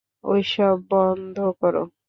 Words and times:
ঐসব 0.23 0.77
বন্ধ 0.91 1.37
করো। 1.61 1.83